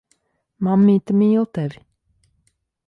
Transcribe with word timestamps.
Mammīte 0.69 1.19
mīl 1.19 1.47
tevi. 1.59 1.83